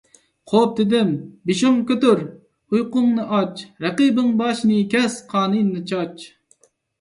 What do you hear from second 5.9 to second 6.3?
چاچ!